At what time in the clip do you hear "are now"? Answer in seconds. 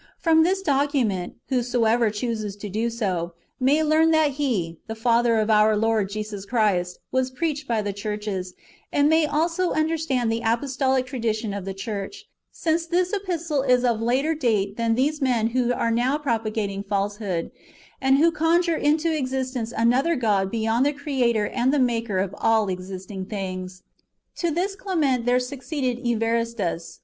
15.71-16.17